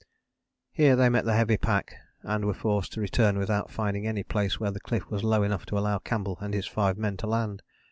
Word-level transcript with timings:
Here 0.71 0.95
they 0.95 1.09
met 1.09 1.27
heavy 1.27 1.57
pack, 1.57 1.93
and 2.23 2.43
were 2.45 2.55
forced 2.55 2.91
to 2.93 3.01
return 3.01 3.37
without 3.37 3.69
finding 3.69 4.07
any 4.07 4.23
place 4.23 4.59
where 4.59 4.71
the 4.71 4.79
cliff 4.79 5.07
was 5.11 5.23
low 5.23 5.43
enough 5.43 5.67
to 5.67 5.77
allow 5.77 5.99
Campbell 5.99 6.39
and 6.41 6.55
his 6.55 6.65
five 6.65 6.97
men 6.97 7.17
to 7.17 7.27
land. 7.27 7.61